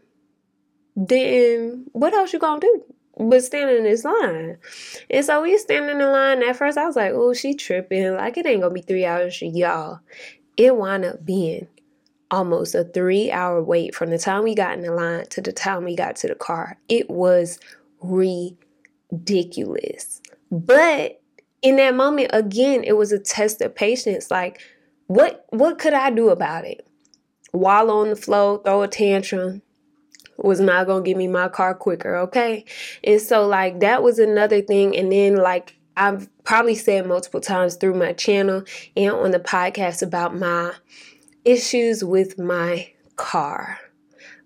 then 0.96 1.86
what 1.92 2.14
else 2.14 2.32
you 2.32 2.40
gonna 2.40 2.62
do 2.62 2.84
but 3.18 3.44
standing 3.44 3.78
in 3.78 3.84
this 3.84 4.04
line. 4.04 4.58
And 5.10 5.26
so 5.26 5.42
we 5.42 5.58
standing 5.58 6.02
in 6.02 6.12
line. 6.12 6.44
At 6.44 6.58
first, 6.58 6.78
I 6.78 6.86
was 6.86 6.96
like, 6.96 7.14
oh, 7.14 7.34
she 7.34 7.54
tripping. 7.54 8.14
Like, 8.14 8.38
it 8.38 8.46
ain't 8.46 8.62
gonna 8.62 8.74
be 8.74 8.82
three 8.82 9.06
hours 9.06 9.42
y'all. 9.42 10.00
It 10.58 10.76
wound 10.76 11.06
up 11.06 11.26
being 11.26 11.68
almost 12.32 12.76
a 12.76 12.84
three 12.84 13.32
hour 13.32 13.64
wait 13.64 13.96
from 13.96 14.10
the 14.10 14.18
time 14.18 14.44
we 14.44 14.56
got 14.56 14.74
in 14.74 14.82
the 14.82 14.92
line 14.92 15.26
to 15.30 15.42
the 15.42 15.54
time 15.54 15.84
we 15.84 15.96
got 15.96 16.16
to 16.18 16.28
the 16.28 16.36
car. 16.36 16.78
It 16.90 17.10
was 17.10 17.60
ridiculous. 18.02 20.22
But 20.52 21.22
in 21.62 21.78
that 21.78 21.96
moment, 21.96 22.32
again, 22.34 22.84
it 22.84 22.94
was 22.94 23.12
a 23.12 23.20
test 23.20 23.62
of 23.62 23.76
patience. 23.76 24.30
Like, 24.30 24.62
what 25.08 25.46
what 25.50 25.80
could 25.80 25.94
I 25.94 26.10
do 26.10 26.30
about 26.30 26.66
it? 26.66 26.88
Wallow 27.54 28.00
on 28.00 28.10
the 28.10 28.16
floor, 28.16 28.62
throw 28.64 28.84
a 28.84 28.88
tantrum, 28.88 29.62
was 30.38 30.60
not 30.60 30.88
gonna 30.88 31.04
give 31.04 31.18
me 31.18 31.28
my 31.28 31.48
car 31.48 31.74
quicker, 31.74 32.16
okay? 32.18 32.66
And 33.04 33.22
so 33.22 33.48
like 33.48 33.80
that 33.80 34.04
was 34.04 34.20
another 34.20 34.62
thing. 34.62 34.96
And 34.96 35.12
then 35.12 35.36
like 35.36 35.76
I've 35.98 36.30
probably 36.44 36.76
said 36.76 37.08
multiple 37.08 37.40
times 37.40 37.76
through 37.76 37.96
my 37.96 38.14
channel 38.14 38.64
and 38.98 39.12
on 39.12 39.32
the 39.32 39.40
podcast 39.40 40.02
about 40.02 40.36
my 40.36 40.74
issues 41.46 42.04
with 42.04 42.38
my 42.38 42.92
car. 43.16 43.80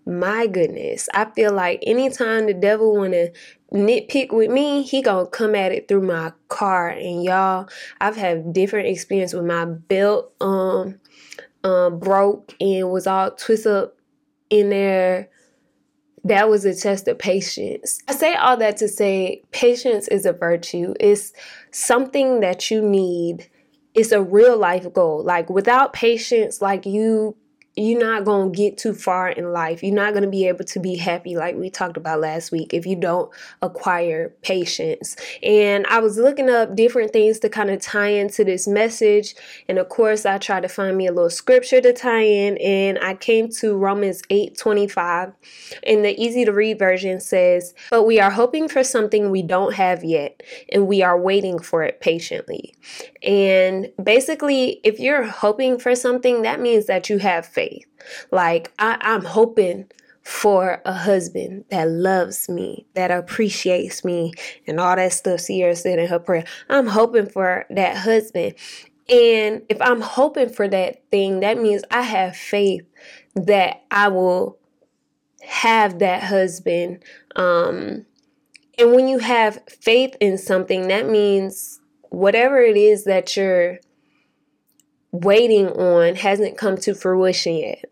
My 0.05 0.47
goodness, 0.47 1.09
I 1.13 1.25
feel 1.25 1.53
like 1.53 1.83
anytime 1.85 2.47
the 2.47 2.53
devil 2.53 2.95
want 2.95 3.13
to 3.13 3.31
nitpick 3.73 4.31
with 4.31 4.49
me, 4.49 4.81
he 4.81 5.01
gonna 5.01 5.27
come 5.27 5.55
at 5.55 5.71
it 5.71 5.87
through 5.87 6.01
my 6.01 6.33
car. 6.47 6.89
And 6.89 7.23
y'all, 7.23 7.69
I've 8.01 8.15
had 8.15 8.53
different 8.53 8.87
experience 8.87 9.33
with 9.33 9.45
my 9.45 9.65
belt 9.65 10.33
um 10.41 10.99
um 11.63 11.99
broke 11.99 12.55
and 12.59 12.89
was 12.89 13.05
all 13.05 13.31
twisted 13.31 13.71
up 13.71 13.95
in 14.49 14.69
there 14.69 15.29
that 16.23 16.49
was 16.49 16.65
a 16.65 16.75
test 16.75 17.07
of 17.07 17.17
patience. 17.17 17.99
I 18.07 18.13
say 18.13 18.35
all 18.35 18.57
that 18.57 18.77
to 18.77 18.87
say 18.87 19.43
patience 19.51 20.07
is 20.07 20.25
a 20.25 20.33
virtue. 20.33 20.93
It's 20.99 21.31
something 21.71 22.39
that 22.41 22.69
you 22.69 22.81
need. 22.81 23.49
It's 23.93 24.11
a 24.11 24.21
real 24.21 24.57
life 24.57 24.91
goal. 24.93 25.23
Like 25.23 25.49
without 25.49 25.93
patience, 25.93 26.61
like 26.61 26.85
you 26.85 27.35
you're 27.79 27.99
not 27.99 28.25
going 28.25 28.51
to 28.51 28.57
get 28.57 28.77
too 28.77 28.93
far 28.93 29.29
in 29.29 29.53
life. 29.53 29.81
You're 29.81 29.95
not 29.95 30.11
going 30.11 30.23
to 30.23 30.29
be 30.29 30.47
able 30.47 30.65
to 30.65 30.79
be 30.79 30.97
happy, 30.97 31.37
like 31.37 31.55
we 31.55 31.69
talked 31.69 31.95
about 31.95 32.19
last 32.19 32.51
week, 32.51 32.73
if 32.73 32.85
you 32.85 32.95
don't 32.95 33.31
acquire 33.61 34.33
patience. 34.41 35.15
And 35.41 35.87
I 35.87 35.99
was 35.99 36.17
looking 36.17 36.49
up 36.49 36.75
different 36.75 37.13
things 37.13 37.39
to 37.39 37.49
kind 37.49 37.69
of 37.69 37.79
tie 37.79 38.09
into 38.09 38.43
this 38.43 38.67
message. 38.67 39.33
And 39.69 39.77
of 39.77 39.87
course, 39.87 40.25
I 40.25 40.39
tried 40.39 40.63
to 40.63 40.67
find 40.67 40.97
me 40.97 41.07
a 41.07 41.13
little 41.13 41.29
scripture 41.29 41.79
to 41.79 41.93
tie 41.93 42.23
in. 42.23 42.57
And 42.57 42.99
I 42.99 43.13
came 43.13 43.49
to 43.59 43.77
Romans 43.77 44.23
8 44.29 44.57
25. 44.57 45.31
And 45.83 46.03
the 46.03 46.21
easy 46.21 46.43
to 46.43 46.51
read 46.51 46.79
version 46.79 47.21
says, 47.21 47.73
But 47.89 48.03
we 48.03 48.19
are 48.19 48.31
hoping 48.31 48.67
for 48.67 48.83
something 48.83 49.29
we 49.29 49.41
don't 49.41 49.73
have 49.73 50.03
yet, 50.03 50.43
and 50.71 50.85
we 50.85 51.01
are 51.01 51.19
waiting 51.19 51.59
for 51.59 51.83
it 51.83 52.01
patiently. 52.01 52.75
And 53.23 53.89
basically, 54.03 54.81
if 54.83 54.99
you're 54.99 55.23
hoping 55.23 55.79
for 55.79 55.95
something, 55.95 56.41
that 56.41 56.59
means 56.59 56.87
that 56.87 57.09
you 57.09 57.19
have 57.19 57.45
faith 57.45 57.68
Like, 58.31 58.71
I, 58.79 58.97
I'm 59.01 59.25
hoping 59.25 59.89
for 60.23 60.81
a 60.85 60.93
husband 60.93 61.65
that 61.71 61.89
loves 61.89 62.49
me, 62.49 62.85
that 62.93 63.09
appreciates 63.09 64.05
me, 64.05 64.31
and 64.67 64.79
all 64.79 64.95
that 64.95 65.13
stuff 65.13 65.39
Sierra 65.39 65.75
said 65.75 65.99
in 65.99 66.07
her 66.07 66.19
prayer. 66.19 66.45
I'm 66.69 66.87
hoping 66.87 67.27
for 67.27 67.65
that 67.71 67.97
husband. 67.97 68.53
And 69.09 69.63
if 69.69 69.81
I'm 69.81 70.01
hoping 70.01 70.49
for 70.49 70.67
that 70.67 71.03
thing, 71.09 71.39
that 71.39 71.57
means 71.57 71.83
I 71.89 72.03
have 72.03 72.35
faith 72.35 72.83
that 73.35 73.81
I 73.89 74.09
will 74.09 74.59
have 75.41 75.99
that 75.99 76.23
husband. 76.23 77.03
Um, 77.35 78.05
and 78.77 78.93
when 78.93 79.07
you 79.07 79.19
have 79.19 79.63
faith 79.67 80.15
in 80.19 80.37
something, 80.37 80.89
that 80.89 81.09
means 81.09 81.81
whatever 82.09 82.59
it 82.59 82.77
is 82.77 83.05
that 83.05 83.35
you're 83.35 83.79
waiting 85.11 85.67
on 85.67 86.15
hasn't 86.15 86.57
come 86.57 86.77
to 86.77 86.93
fruition 86.93 87.55
yet. 87.55 87.85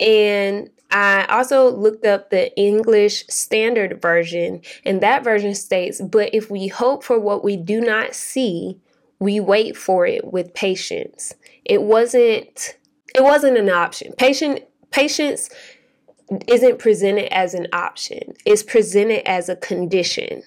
And 0.00 0.70
I 0.90 1.26
also 1.28 1.70
looked 1.70 2.06
up 2.06 2.30
the 2.30 2.56
English 2.56 3.26
Standard 3.28 4.00
Version, 4.00 4.62
and 4.84 5.02
that 5.02 5.22
version 5.22 5.54
states, 5.54 6.00
But 6.00 6.34
if 6.34 6.50
we 6.50 6.68
hope 6.68 7.04
for 7.04 7.18
what 7.18 7.44
we 7.44 7.56
do 7.56 7.80
not 7.80 8.14
see, 8.14 8.78
we 9.18 9.40
wait 9.40 9.76
for 9.76 10.06
it 10.06 10.32
with 10.32 10.54
patience. 10.54 11.34
It 11.64 11.82
wasn't 11.82 12.76
it 13.14 13.22
wasn't 13.22 13.58
an 13.58 13.68
option. 13.68 14.12
Patient 14.12 14.62
patience 14.90 15.50
isn't 16.46 16.78
presented 16.78 17.32
as 17.32 17.54
an 17.54 17.66
option. 17.72 18.34
It's 18.44 18.62
presented 18.62 19.28
as 19.28 19.48
a 19.48 19.56
condition. 19.56 20.42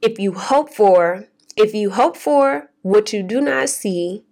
If 0.00 0.18
you 0.18 0.32
hope 0.32 0.72
for 0.72 1.26
if 1.56 1.74
you 1.74 1.90
hope 1.90 2.16
for 2.16 2.70
what 2.82 3.12
you 3.12 3.22
do 3.22 3.40
not 3.40 3.68
see, 3.68 4.24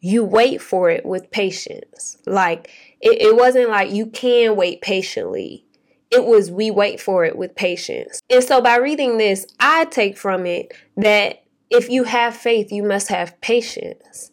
you 0.00 0.24
wait 0.24 0.60
for 0.62 0.90
it 0.90 1.04
with 1.04 1.30
patience. 1.30 2.18
Like 2.26 2.70
it, 3.00 3.20
it 3.20 3.36
wasn't 3.36 3.70
like 3.70 3.90
you 3.90 4.06
can 4.06 4.56
wait 4.56 4.80
patiently. 4.80 5.64
It 6.10 6.24
was 6.24 6.50
we 6.50 6.70
wait 6.70 7.00
for 7.00 7.24
it 7.24 7.36
with 7.36 7.54
patience. 7.54 8.20
And 8.30 8.42
so 8.42 8.60
by 8.60 8.76
reading 8.76 9.18
this, 9.18 9.46
I 9.60 9.84
take 9.86 10.16
from 10.16 10.46
it 10.46 10.72
that 10.96 11.42
if 11.70 11.90
you 11.90 12.04
have 12.04 12.34
faith, 12.34 12.72
you 12.72 12.82
must 12.82 13.08
have 13.08 13.38
patience. 13.40 14.30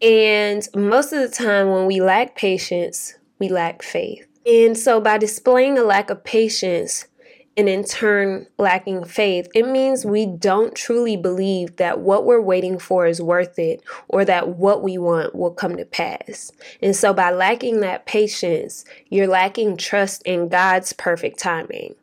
And 0.00 0.66
most 0.74 1.12
of 1.12 1.20
the 1.20 1.28
time, 1.28 1.70
when 1.70 1.86
we 1.86 2.00
lack 2.00 2.34
patience, 2.34 3.14
we 3.38 3.48
lack 3.48 3.82
faith. 3.82 4.26
And 4.44 4.76
so, 4.76 5.00
by 5.00 5.18
displaying 5.18 5.78
a 5.78 5.84
lack 5.84 6.10
of 6.10 6.24
patience, 6.24 7.06
and 7.56 7.68
in 7.68 7.84
turn 7.84 8.46
lacking 8.58 9.04
faith, 9.04 9.48
it 9.54 9.66
means 9.68 10.04
we 10.04 10.26
don't 10.26 10.74
truly 10.74 11.16
believe 11.16 11.76
that 11.76 12.00
what 12.00 12.24
we're 12.24 12.40
waiting 12.40 12.78
for 12.78 13.06
is 13.06 13.20
worth 13.20 13.58
it 13.58 13.82
or 14.08 14.24
that 14.24 14.56
what 14.56 14.82
we 14.82 14.96
want 14.96 15.34
will 15.34 15.52
come 15.52 15.76
to 15.76 15.84
pass. 15.84 16.50
And 16.80 16.96
so, 16.96 17.12
by 17.12 17.30
lacking 17.30 17.80
that 17.80 18.06
patience, 18.06 18.84
you're 19.10 19.26
lacking 19.26 19.76
trust 19.76 20.22
in 20.24 20.48
God's 20.48 20.92
perfect 20.92 21.38
timing. 21.38 21.94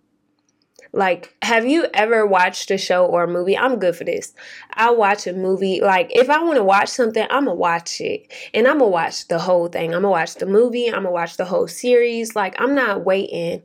Like, 0.92 1.36
have 1.44 1.68
you 1.68 1.86
ever 1.94 2.26
watched 2.26 2.72
a 2.72 2.78
show 2.78 3.06
or 3.06 3.24
a 3.24 3.28
movie? 3.28 3.56
I'm 3.56 3.78
good 3.78 3.96
for 3.96 4.04
this. 4.04 4.34
I 4.74 4.90
watch 4.90 5.28
a 5.28 5.34
movie. 5.34 5.82
Like, 5.82 6.10
if 6.12 6.32
I 6.32 6.44
want 6.44 6.58
to 6.58 6.64
watch 6.64 6.90
something, 6.90 7.28
I'm 7.30 7.46
going 7.46 7.56
to 7.56 7.60
watch 7.60 8.02
it. 8.02 8.32
And 8.56 8.68
I'm 8.68 8.80
going 8.80 8.90
to 8.90 8.94
watch 8.94 9.28
the 9.28 9.38
whole 9.38 9.68
thing. 9.68 9.94
I'm 9.94 10.02
going 10.02 10.04
to 10.04 10.10
watch 10.10 10.36
the 10.36 10.48
movie. 10.48 10.88
I'm 10.88 11.04
going 11.04 11.06
to 11.06 11.12
watch 11.12 11.38
the 11.38 11.46
whole 11.46 11.68
series. 11.68 12.36
Like, 12.36 12.60
I'm 12.60 12.74
not 12.74 13.06
waiting 13.06 13.62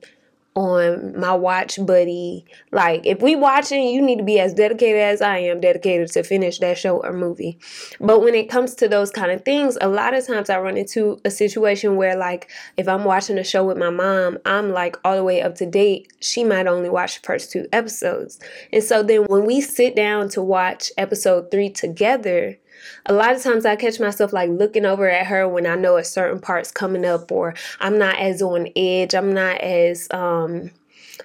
on 0.54 1.18
my 1.18 1.34
watch 1.34 1.84
buddy. 1.84 2.44
Like 2.70 3.04
if 3.04 3.20
we 3.20 3.34
watching, 3.34 3.88
you 3.88 4.00
need 4.00 4.18
to 4.18 4.25
be 4.25 4.38
as 4.38 4.54
dedicated 4.54 5.00
as 5.00 5.20
I 5.20 5.38
am 5.38 5.61
dedicated 5.61 6.11
to 6.12 6.23
finish 6.23 6.58
that 6.61 6.78
show 6.78 7.02
or 7.02 7.12
movie. 7.12 7.58
But 8.00 8.20
when 8.20 8.34
it 8.34 8.49
comes 8.49 8.75
to 8.76 8.88
those 8.88 9.11
kind 9.11 9.32
of 9.32 9.44
things, 9.44 9.76
a 9.80 9.88
lot 9.88 10.14
of 10.14 10.26
times 10.26 10.50
I 10.50 10.58
run 10.61 10.76
into 10.76 11.20
a 11.25 11.30
situation 11.30 11.96
where 11.96 12.16
like 12.16 12.50
if 12.76 12.88
I'm 12.88 13.04
watching 13.04 13.38
a 13.38 13.44
show 13.44 13.64
with 13.64 13.78
my 13.78 13.90
mom, 13.90 14.38
I'm 14.44 14.70
like 14.70 14.96
all 15.04 15.16
the 15.16 15.25
way 15.25 15.42
up 15.42 15.56
to 15.56 15.66
date. 15.66 16.12
She 16.20 16.44
might 16.44 16.66
only 16.66 16.88
watch 16.88 17.20
the 17.20 17.26
first 17.26 17.50
two 17.50 17.66
episodes. 17.73 18.38
And 18.73 18.82
so 18.82 19.02
then 19.02 19.25
when 19.25 19.46
we 19.46 19.61
sit 19.61 19.96
down 19.96 20.28
to 20.30 20.42
watch 20.42 20.92
episode 20.96 21.50
3 21.50 21.70
together, 21.70 22.58
a 23.07 23.12
lot 23.12 23.35
of 23.35 23.43
times 23.43 23.64
I 23.64 23.76
catch 23.76 24.00
myself 24.00 24.33
like 24.33 24.50
looking 24.50 24.85
over 24.87 25.09
at 25.09 25.26
her 25.26 25.49
when 25.49 25.66
I 25.66 25.75
know 25.75 25.97
a 25.97 26.04
certain 26.04 26.40
part's 26.40 26.71
coming 26.71 27.04
up, 27.04 27.31
or 27.31 27.54
I'm 27.81 27.99
not 27.99 28.19
as 28.19 28.43
on 28.43 28.69
edge. 28.76 29.14
I'm 29.14 29.33
not 29.33 29.61
as 29.61 30.09
um, 30.11 30.71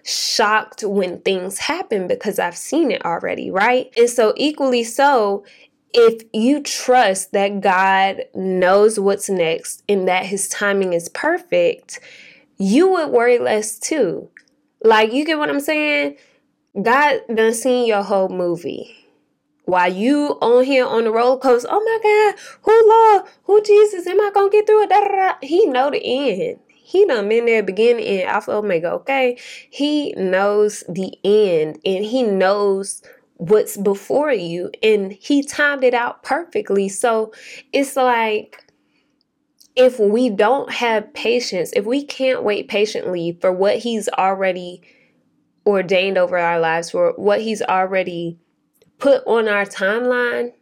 shocked 0.04 0.84
when 0.84 1.22
things 1.22 1.60
happen 1.60 2.08
because 2.08 2.40
I've 2.40 2.58
seen 2.58 2.92
it 2.92 3.06
already, 3.06 3.52
right? 3.52 3.92
And 3.98 4.10
so, 4.10 4.34
equally 4.36 4.84
so, 4.84 5.46
if 5.94 6.22
you 6.34 6.62
trust 6.62 7.32
that 7.32 7.62
God 7.62 8.26
knows 8.36 9.00
what's 9.00 9.30
next 9.30 9.84
and 9.90 10.08
that 10.08 10.26
his 10.26 10.48
timing 10.50 10.94
is 10.94 11.10
perfect, 11.10 12.00
you 12.58 12.90
would 12.90 13.10
worry 13.10 13.40
less 13.40 13.80
too. 13.80 14.30
Like, 14.84 15.14
you 15.14 15.26
get 15.26 15.38
what 15.38 15.50
I'm 15.50 15.60
saying? 15.60 16.18
God 16.82 17.22
done 17.34 17.54
seen 17.54 17.88
your 17.88 18.04
whole 18.04 18.30
movie 18.30 18.96
while 19.66 19.92
you 19.92 20.38
on 20.42 20.64
here 20.64 20.86
on 20.86 21.04
the 21.04 21.12
roller 21.12 21.38
coaster, 21.38 21.68
oh 21.72 21.80
my 21.80 22.00
God, 22.04 22.40
who 22.64 22.90
Lord, 22.90 23.24
who 23.44 23.62
Jesus, 23.62 24.08
am 24.08 24.20
I 24.20 24.32
gonna 24.34 24.50
get 24.50 24.66
through 24.66 24.88
it? 24.90 25.36
He 25.42 25.66
know 25.66 25.90
the 25.92 26.02
end. 26.04 26.60
He 26.68 27.06
done 27.06 27.30
been 27.30 27.46
there 27.46 27.62
beginning 27.62 28.06
and 28.06 28.30
Alpha 28.30 28.52
Omega, 28.52 28.92
okay? 28.94 29.38
He 29.70 30.12
knows 30.14 30.84
the 30.90 31.14
end 31.24 31.80
and 31.86 32.04
he 32.04 32.24
knows 32.24 33.04
what's 33.36 33.78
before 33.78 34.32
you 34.32 34.72
and 34.82 35.12
he 35.12 35.44
timed 35.44 35.84
it 35.84 35.94
out 35.94 36.24
perfectly. 36.24 36.90
So 36.90 37.32
it's 37.72 37.96
like 37.96 38.66
if 39.76 40.00
we 40.00 40.30
don't 40.30 40.72
have 40.74 41.14
patience, 41.14 41.72
if 41.74 41.86
we 41.86 42.04
can't 42.04 42.44
wait 42.44 42.68
patiently 42.68 43.38
for 43.40 43.54
what 43.54 43.78
he's 43.78 44.10
already 44.10 44.82
ordained 45.66 46.18
over 46.18 46.38
our 46.38 46.60
lives, 46.60 46.90
for 46.90 47.14
what 47.18 47.40
he's 47.42 47.62
already 47.62 48.40
put 49.00 49.24
on 49.26 49.48
our 49.48 49.66
timeline, 49.66 50.54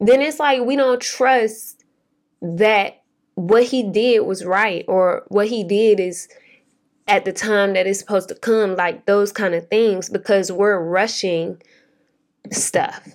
then 0.00 0.20
it's 0.20 0.38
like 0.38 0.62
we 0.62 0.76
don't 0.76 1.00
trust 1.00 1.84
that 2.42 3.02
what 3.34 3.64
he 3.64 3.82
did 3.82 4.20
was 4.20 4.44
right 4.44 4.84
or 4.88 5.24
what 5.28 5.48
he 5.48 5.64
did 5.64 6.00
is 6.00 6.28
at 7.08 7.24
the 7.24 7.32
time 7.32 7.74
that 7.74 7.86
it's 7.86 7.98
supposed 7.98 8.28
to 8.28 8.34
come, 8.34 8.74
like 8.74 9.06
those 9.06 9.32
kind 9.32 9.54
of 9.54 9.68
things, 9.68 10.08
because 10.08 10.50
we're 10.50 10.78
rushing 10.78 11.62
stuff 12.50 13.08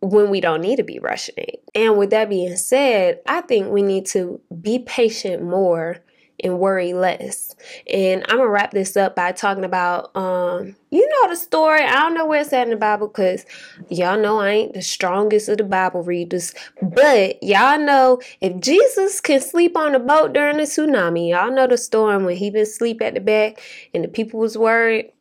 when 0.00 0.30
we 0.30 0.40
don't 0.40 0.60
need 0.60 0.76
to 0.76 0.82
be 0.82 0.98
rushing 0.98 1.34
it. 1.38 1.62
And 1.74 1.96
with 1.96 2.10
that 2.10 2.28
being 2.28 2.56
said, 2.56 3.20
I 3.26 3.40
think 3.40 3.70
we 3.70 3.82
need 3.82 4.06
to 4.06 4.40
be 4.60 4.78
patient 4.80 5.42
more 5.42 5.98
and 6.42 6.58
worry 6.58 6.92
less. 6.92 7.54
And 7.92 8.24
I'm 8.28 8.38
gonna 8.38 8.48
wrap 8.48 8.72
this 8.72 8.96
up 8.96 9.16
by 9.16 9.32
talking 9.32 9.64
about 9.64 10.14
um 10.16 10.76
you 10.90 11.08
know 11.08 11.28
the 11.28 11.36
story. 11.36 11.82
I 11.82 12.00
don't 12.00 12.14
know 12.14 12.26
where 12.26 12.40
it's 12.40 12.52
at 12.52 12.64
in 12.64 12.70
the 12.70 12.76
Bible 12.76 13.08
because 13.08 13.44
y'all 13.88 14.20
know 14.20 14.40
I 14.40 14.50
ain't 14.50 14.74
the 14.74 14.82
strongest 14.82 15.48
of 15.48 15.58
the 15.58 15.64
Bible 15.64 16.02
readers. 16.02 16.54
But 16.80 17.42
y'all 17.42 17.78
know 17.78 18.20
if 18.40 18.60
Jesus 18.60 19.20
can 19.20 19.40
sleep 19.40 19.76
on 19.76 19.92
the 19.92 19.98
boat 19.98 20.32
during 20.32 20.56
the 20.56 20.64
tsunami, 20.64 21.30
y'all 21.30 21.52
know 21.52 21.66
the 21.66 21.78
storm 21.78 22.24
when 22.24 22.36
he 22.36 22.50
been 22.50 22.66
sleep 22.66 23.02
at 23.02 23.14
the 23.14 23.20
back 23.20 23.60
and 23.92 24.04
the 24.04 24.08
people 24.08 24.40
was 24.40 24.56
worried. 24.56 25.12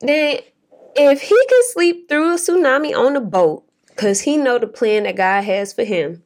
Then 0.00 0.40
if 0.96 1.22
he 1.22 1.46
can 1.48 1.62
sleep 1.72 2.08
through 2.08 2.34
a 2.34 2.36
tsunami 2.36 2.96
on 2.96 3.16
a 3.16 3.20
boat, 3.20 3.64
cause 3.96 4.22
he 4.22 4.36
know 4.36 4.58
the 4.58 4.66
plan 4.66 5.04
that 5.04 5.16
God 5.16 5.44
has 5.44 5.72
for 5.72 5.84
him, 5.84 6.23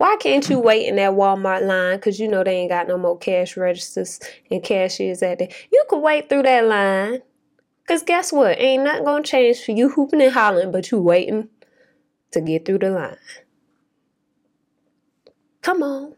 why 0.00 0.16
can't 0.18 0.48
you 0.48 0.58
wait 0.58 0.86
in 0.86 0.96
that 0.96 1.12
Walmart 1.12 1.66
line? 1.66 2.00
Cause 2.00 2.18
you 2.18 2.26
know 2.26 2.42
they 2.42 2.56
ain't 2.56 2.70
got 2.70 2.88
no 2.88 2.96
more 2.96 3.18
cash 3.18 3.54
registers 3.54 4.18
and 4.50 4.62
cashiers 4.62 5.22
at 5.22 5.38
there. 5.38 5.50
You 5.70 5.84
could 5.90 5.98
wait 5.98 6.30
through 6.30 6.44
that 6.44 6.64
line. 6.64 7.20
Cause 7.86 8.02
guess 8.02 8.32
what? 8.32 8.58
Ain't 8.58 8.84
nothing 8.84 9.04
gonna 9.04 9.22
change 9.22 9.62
for 9.62 9.72
you 9.72 9.90
hooping 9.90 10.22
and 10.22 10.32
hollering, 10.32 10.72
but 10.72 10.90
you 10.90 11.02
waiting 11.02 11.50
to 12.30 12.40
get 12.40 12.64
through 12.64 12.78
the 12.78 12.88
line. 12.88 13.18
Come 15.60 15.82
on. 15.82 16.14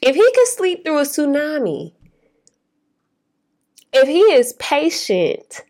If 0.00 0.14
he 0.14 0.32
can 0.32 0.46
sleep 0.46 0.84
through 0.84 0.98
a 0.98 1.02
tsunami, 1.02 1.94
if 3.92 4.06
he 4.06 4.20
is 4.20 4.52
patient, 4.60 5.62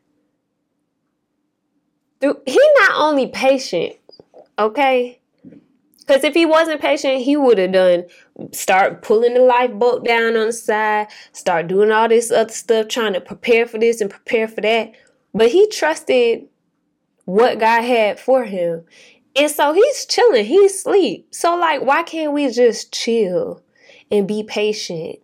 he 2.20 2.72
not 2.80 2.92
only 2.94 3.28
patient, 3.28 3.96
okay? 4.58 5.18
Because 6.08 6.24
if 6.24 6.32
he 6.32 6.46
wasn't 6.46 6.80
patient, 6.80 7.20
he 7.20 7.36
would 7.36 7.58
have 7.58 7.72
done 7.72 8.04
start 8.52 9.02
pulling 9.02 9.34
the 9.34 9.40
lifeboat 9.40 10.06
down 10.06 10.38
on 10.38 10.46
the 10.46 10.52
side, 10.54 11.08
start 11.32 11.66
doing 11.66 11.92
all 11.92 12.08
this 12.08 12.30
other 12.30 12.50
stuff, 12.50 12.88
trying 12.88 13.12
to 13.12 13.20
prepare 13.20 13.66
for 13.66 13.78
this 13.78 14.00
and 14.00 14.08
prepare 14.08 14.48
for 14.48 14.62
that. 14.62 14.92
But 15.34 15.50
he 15.50 15.68
trusted 15.68 16.48
what 17.26 17.58
God 17.58 17.82
had 17.82 18.18
for 18.18 18.44
him. 18.44 18.84
And 19.36 19.50
so 19.50 19.74
he's 19.74 20.06
chilling, 20.06 20.46
he's 20.46 20.76
asleep. 20.76 21.28
So, 21.30 21.54
like, 21.54 21.82
why 21.82 22.04
can't 22.04 22.32
we 22.32 22.50
just 22.50 22.90
chill 22.90 23.62
and 24.10 24.26
be 24.26 24.42
patient 24.42 25.18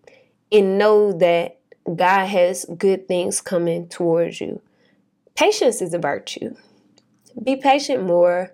and 0.53 0.77
know 0.77 1.13
that 1.13 1.61
God 1.97 2.27
has 2.27 2.67
good 2.77 3.09
things 3.09 3.41
coming 3.41 3.89
towards 3.89 4.39
you? 4.39 4.61
Patience 5.35 5.81
is 5.81 5.95
a 5.95 5.99
virtue. 5.99 6.55
Be 7.43 7.57
patient 7.57 8.05
more, 8.05 8.53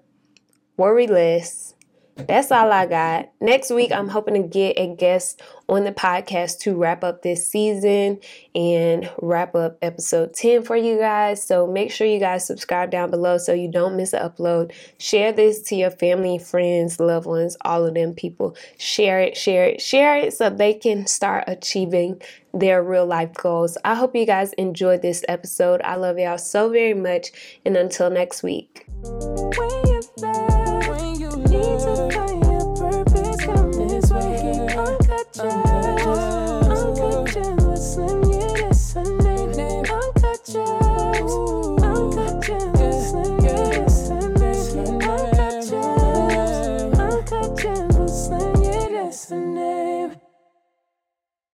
worry 0.76 1.08
less, 1.08 1.74
that's 2.16 2.52
all 2.52 2.70
I 2.70 2.86
got. 2.86 3.30
Next 3.40 3.70
week, 3.70 3.92
I'm 3.92 4.08
hoping 4.08 4.34
to 4.34 4.46
get 4.46 4.78
a 4.78 4.94
guest 4.94 5.40
on 5.68 5.84
the 5.84 5.92
podcast 5.92 6.58
to 6.60 6.76
wrap 6.76 7.04
up 7.04 7.22
this 7.22 7.48
season 7.48 8.18
and 8.54 9.10
wrap 9.22 9.54
up 9.54 9.78
episode 9.82 10.34
10 10.34 10.64
for 10.64 10.76
you 10.76 10.98
guys. 10.98 11.42
So 11.42 11.66
make 11.66 11.90
sure 11.90 12.06
you 12.06 12.18
guys 12.18 12.46
subscribe 12.46 12.90
down 12.90 13.10
below 13.10 13.38
so 13.38 13.52
you 13.52 13.70
don't 13.70 13.96
miss 13.96 14.12
an 14.12 14.28
upload. 14.28 14.72
Share 14.98 15.32
this 15.32 15.62
to 15.62 15.76
your 15.76 15.90
family, 15.90 16.38
friends, 16.38 17.00
loved 17.00 17.26
ones, 17.26 17.56
all 17.64 17.86
of 17.86 17.94
them 17.94 18.14
people. 18.14 18.56
Share 18.78 19.20
it, 19.20 19.36
share 19.36 19.64
it, 19.66 19.80
share 19.80 20.16
it 20.16 20.34
so 20.34 20.50
they 20.50 20.74
can 20.74 21.06
start 21.06 21.44
achieving 21.46 22.20
their 22.52 22.82
real 22.82 23.06
life 23.06 23.32
goals. 23.34 23.78
I 23.84 23.94
hope 23.94 24.16
you 24.16 24.26
guys 24.26 24.52
enjoyed 24.54 25.02
this 25.02 25.24
episode. 25.28 25.80
I 25.82 25.96
love 25.96 26.18
y'all 26.18 26.38
so 26.38 26.68
very 26.68 26.94
much. 26.94 27.28
And 27.64 27.76
until 27.76 28.10
next 28.10 28.42
week. 28.42 28.86